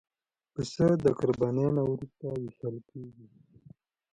[0.53, 3.25] پسه د قربانۍ نه وروسته وېشل کېږي.